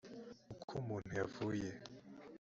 uko 0.53 0.71
umuntu 0.81 1.07
yavuye 1.19 1.69